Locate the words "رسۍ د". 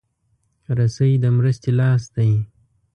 0.77-1.25